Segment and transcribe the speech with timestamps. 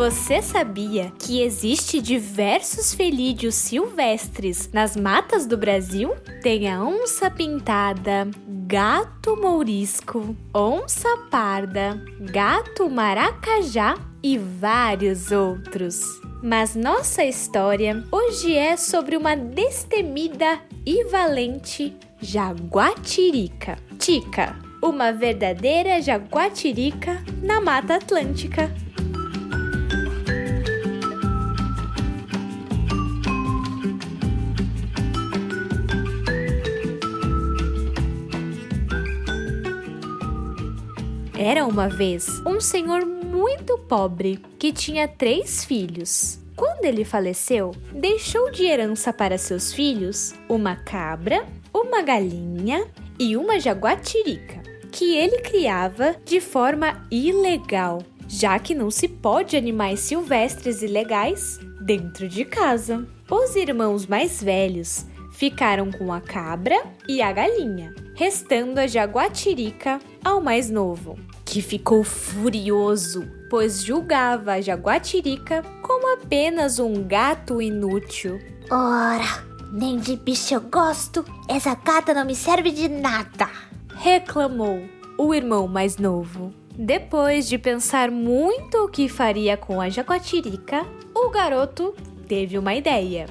[0.00, 6.14] Você sabia que existe diversos felídeos silvestres nas matas do Brasil?
[6.42, 8.26] Tem a onça pintada,
[8.66, 16.00] gato mourisco, onça parda, gato maracajá e vários outros.
[16.42, 23.76] Mas nossa história hoje é sobre uma destemida e valente jaguatirica.
[23.98, 28.74] Tica, uma verdadeira jaguatirica na Mata Atlântica.
[41.42, 46.38] Era uma vez um senhor muito pobre que tinha três filhos.
[46.54, 52.86] Quando ele faleceu, deixou de herança para seus filhos uma cabra, uma galinha
[53.18, 60.00] e uma jaguatirica, que ele criava de forma ilegal, já que não se pode animais
[60.00, 63.08] silvestres ilegais dentro de casa.
[63.30, 70.42] Os irmãos mais velhos ficaram com a cabra e a galinha, restando a jaguatirica ao
[70.42, 71.16] mais novo
[71.50, 78.38] que ficou furioso, pois julgava a jaguatirica como apenas um gato inútil.
[78.70, 83.50] Ora, nem de bicho eu gosto, essa gata não me serve de nada,
[83.96, 84.80] reclamou
[85.18, 86.54] o irmão mais novo.
[86.78, 91.96] Depois de pensar muito o que faria com a jaguatirica, o garoto
[92.28, 93.26] teve uma ideia.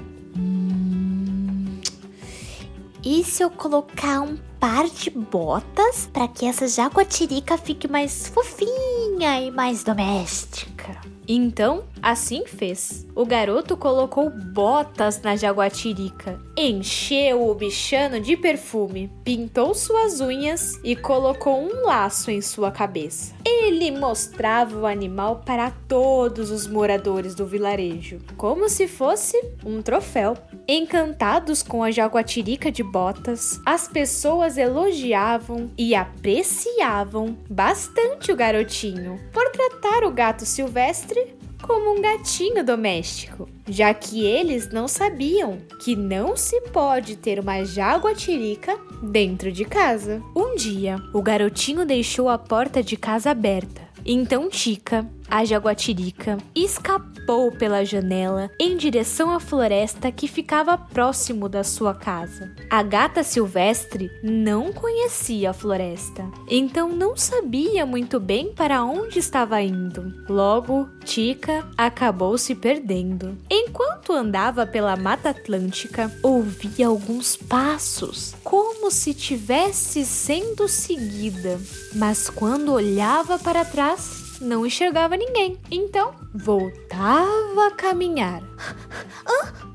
[3.02, 9.42] E se eu colocar um par de botas para que essa jaguatirica fique mais fofinha
[9.42, 11.00] e mais doméstica.
[11.28, 13.08] Então, assim fez.
[13.16, 20.96] O garoto colocou botas na jaguatirica, encheu o bichano de perfume, pintou suas unhas e
[20.96, 23.34] colocou um laço em sua cabeça.
[23.46, 30.38] Ele mostrava o animal para todos os moradores do vilarejo, como se fosse um troféu.
[30.68, 39.50] Encantados com a jaguatirica de botas, as pessoas elogiavam e apreciavam bastante o garotinho por
[39.52, 46.36] tratar o gato silvestre como um gatinho doméstico, já que eles não sabiam que não
[46.36, 50.22] se pode ter uma jaguatirica dentro de casa.
[50.36, 53.89] Um dia, o garotinho deixou a porta de casa aberta.
[54.12, 61.64] Então Tica, a jaguatirica, escapou pela janela em direção à floresta que ficava próximo da
[61.64, 62.52] sua casa.
[62.72, 69.62] A gata silvestre não conhecia a floresta, então não sabia muito bem para onde estava
[69.62, 70.12] indo.
[70.28, 73.38] Logo, Tica acabou se perdendo.
[73.48, 81.60] Enquanto andava pela Mata Atlântica, ouvia alguns passos, como se tivesse sendo seguida.
[81.96, 85.58] Mas quando olhava para trás, não enxergava ninguém.
[85.70, 88.42] Então, voltava a caminhar.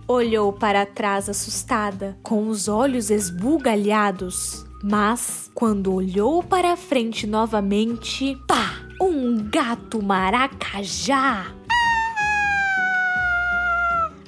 [0.06, 4.64] Olhou para trás assustada, com os olhos esbugalhados.
[4.82, 8.74] Mas, quando olhou para frente novamente, pá!
[9.00, 11.54] Um gato maracajá!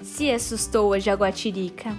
[0.02, 1.94] Se assustou a jaguatirica.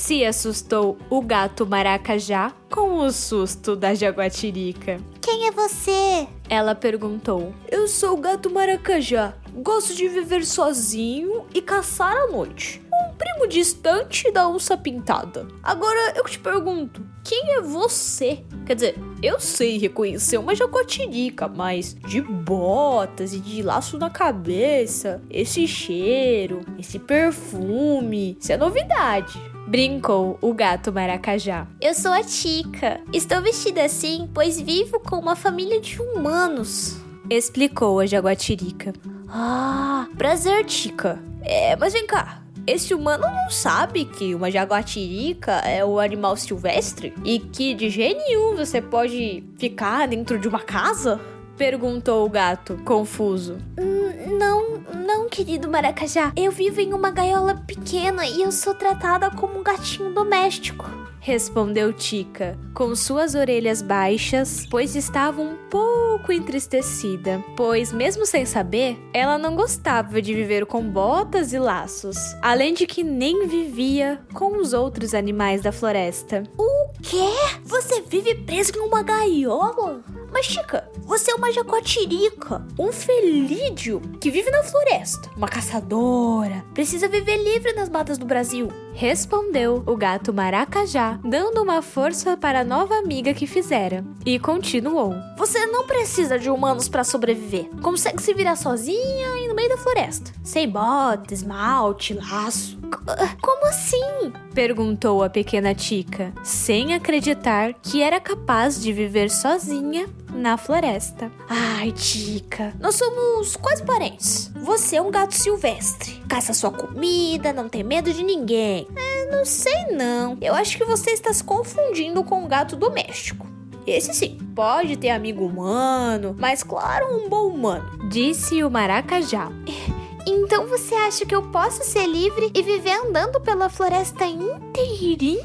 [0.00, 4.98] Se assustou o gato maracajá com o susto da jaguatirica.
[5.20, 6.26] Quem é você?
[6.48, 7.54] Ela perguntou.
[7.70, 9.34] Eu sou o gato maracajá.
[9.52, 12.82] Gosto de viver sozinho e caçar à noite.
[12.90, 15.46] Um primo distante da onça pintada.
[15.62, 18.42] Agora eu te pergunto: quem é você?
[18.64, 25.20] Quer dizer, eu sei reconhecer uma jaguatirica, mas de botas e de laço na cabeça,
[25.30, 29.38] esse cheiro, esse perfume, isso é novidade.
[29.66, 31.66] Brincou o gato maracajá.
[31.80, 33.00] Eu sou a Tica.
[33.12, 36.98] Estou vestida assim pois vivo com uma família de humanos.
[37.28, 38.92] Explicou a jaguatirica.
[39.28, 41.22] Ah, prazer, Tica.
[41.42, 42.42] É, mas vem cá.
[42.70, 48.20] Esse humano não sabe que uma jaguatirica é um animal silvestre e que de jeito
[48.20, 51.20] nenhum você pode ficar dentro de uma casa?
[51.56, 53.58] Perguntou o gato, confuso.
[53.76, 56.32] Hum, não, não, querido maracajá.
[56.36, 60.99] Eu vivo em uma gaiola pequena e eu sou tratada como um gatinho doméstico.
[61.22, 68.98] Respondeu Tica, com suas orelhas baixas, pois estava um pouco entristecida, pois, mesmo sem saber,
[69.12, 74.56] ela não gostava de viver com botas e laços, além de que nem vivia com
[74.56, 76.42] os outros animais da floresta.
[76.56, 77.58] O quê?
[77.64, 80.02] Você vive preso em uma gaiola?
[80.32, 87.08] Mas, Chica, você é uma jaguatirica, um felídeo que vive na floresta, uma caçadora, precisa
[87.08, 88.68] viver livre nas matas do Brasil.
[88.92, 95.14] Respondeu o gato Maracajá, dando uma força para a nova amiga que fizera, e continuou:
[95.36, 97.68] Você não precisa de humanos para sobreviver.
[97.82, 102.78] Consegue se virar sozinha e no meio da floresta, sem bota, esmalte, laço.
[102.80, 104.29] C como assim?
[104.54, 111.30] Perguntou a pequena Tica, sem acreditar que era capaz de viver sozinha na floresta.
[111.48, 114.50] Ai, Tica, nós somos quase parentes.
[114.56, 118.88] Você é um gato silvestre, caça sua comida, não tem medo de ninguém.
[118.96, 120.36] É, não sei não.
[120.40, 123.46] Eu acho que você está se confundindo com um gato doméstico.
[123.86, 128.08] Esse sim, pode ter amigo humano, mas claro, um bom humano.
[128.08, 129.50] Disse o maracajá.
[130.26, 135.42] Então você acha que eu posso ser livre e viver andando pela floresta inteirinha?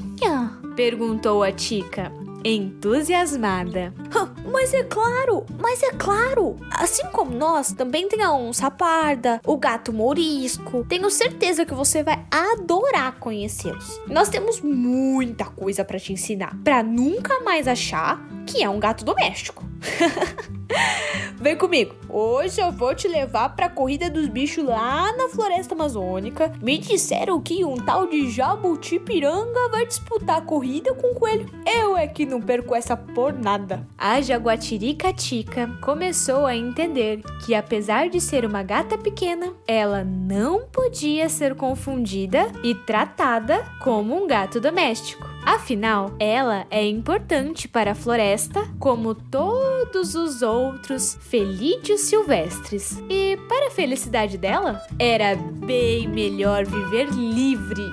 [0.75, 2.11] Perguntou a Tica,
[2.43, 3.93] entusiasmada.
[4.51, 6.55] Mas é claro, mas é claro.
[6.71, 10.85] Assim como nós, também tem a onça parda, o gato mourisco.
[10.87, 13.99] Tenho certeza que você vai adorar conhecê-los.
[14.07, 19.03] Nós temos muita coisa para te ensinar, para nunca mais achar que é um gato
[19.03, 19.63] doméstico.
[21.37, 21.95] Vem comigo.
[22.09, 26.51] Hoje eu vou te levar pra corrida dos bichos lá na floresta amazônica.
[26.61, 31.49] Me disseram que um tal de Jabutipiranga vai disputar a corrida com o coelho.
[31.65, 33.85] Eu é que não perco essa por nada.
[33.97, 40.65] A jaguatirica Tica começou a entender que apesar de ser uma gata pequena, ela não
[40.67, 45.34] podia ser confundida e tratada como um gato doméstico.
[45.45, 52.99] Afinal, ela é importante para a floresta como todos os outros felídeos silvestres.
[53.07, 57.83] E para a felicidade dela, era bem melhor viver livre